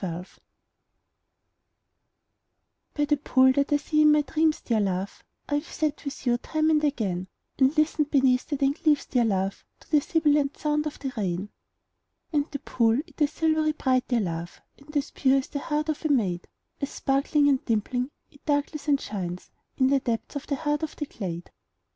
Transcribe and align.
THE 0.01 0.07
POOL 0.07 0.25
By 2.95 3.05
the 3.05 3.17
pool 3.17 3.51
that 3.51 3.71
I 3.71 3.77
see 3.77 4.01
in 4.01 4.11
my 4.11 4.23
dreams, 4.23 4.59
dear 4.61 4.79
love, 4.81 5.23
I 5.47 5.53
have 5.53 5.71
sat 5.71 6.03
with 6.03 6.25
you 6.25 6.39
time 6.39 6.71
and 6.71 6.83
again; 6.83 7.27
And 7.59 7.77
listened 7.77 8.09
beneath 8.09 8.47
the 8.47 8.55
dank 8.57 8.83
leaves, 8.83 9.05
dear 9.05 9.25
love, 9.25 9.63
To 9.81 9.91
the 9.91 10.01
sibilant 10.01 10.57
sound 10.57 10.87
of 10.87 10.97
the 10.97 11.11
rain. 11.15 11.49
And 12.33 12.49
the 12.49 12.57
pool, 12.57 12.99
it 13.05 13.21
is 13.21 13.31
silvery 13.31 13.73
bright, 13.73 14.07
dear 14.07 14.21
love, 14.21 14.59
And 14.79 14.97
as 14.97 15.11
pure 15.11 15.37
as 15.37 15.49
the 15.49 15.59
heart 15.59 15.87
of 15.87 16.03
a 16.03 16.09
maid, 16.09 16.47
As 16.81 16.89
sparkling 16.89 17.47
and 17.47 17.63
dimpling, 17.65 18.09
it 18.31 18.43
darkles 18.43 18.87
and 18.87 18.99
shines 18.99 19.51
In 19.77 19.89
the 19.91 19.99
depths 19.99 20.35
of 20.35 20.47
the 20.47 20.55
heart 20.55 20.81
of 20.81 20.95
the 20.95 21.05
glade. 21.05 21.51